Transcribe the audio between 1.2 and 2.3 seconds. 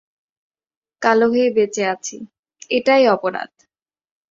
হয়ে বেঁচে আছি,